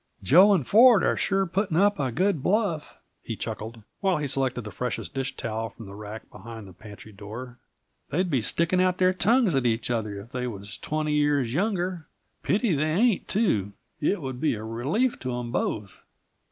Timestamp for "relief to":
14.63-15.37